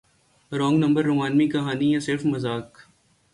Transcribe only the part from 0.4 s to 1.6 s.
wrong number رومانوی